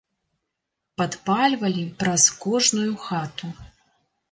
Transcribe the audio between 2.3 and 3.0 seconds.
кожную